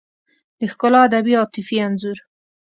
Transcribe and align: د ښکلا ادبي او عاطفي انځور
د 0.59 0.61
ښکلا 0.71 0.99
ادبي 1.07 1.33
او 1.37 1.41
عاطفي 1.43 1.75
انځور 1.87 2.17